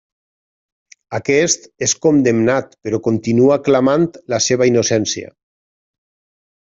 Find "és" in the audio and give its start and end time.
1.87-1.93